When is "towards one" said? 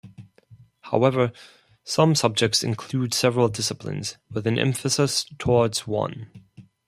5.37-6.25